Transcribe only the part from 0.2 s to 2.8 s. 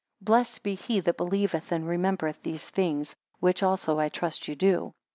9 Blessed be he that believeth and remembereth these